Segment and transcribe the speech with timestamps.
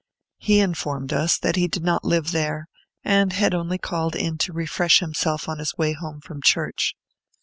[0.39, 2.67] He informed us that he did not live there,
[3.03, 6.95] and had only called in to refresh himself on his way home from church.